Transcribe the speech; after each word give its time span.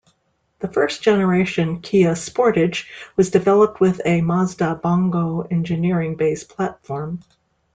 The 0.61 0.67
first-generation 0.67 1.81
Kia 1.81 2.13
Sportage 2.15 2.87
was 3.15 3.29
developed 3.29 3.79
with 3.79 4.01
a 4.03 4.21
Mazda 4.21 4.79
Bongo 4.81 5.41
engineering 5.41 6.15
base 6.15 6.43
platform. 6.43 7.19